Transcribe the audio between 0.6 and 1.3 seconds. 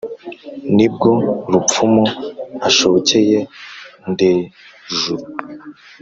nibwo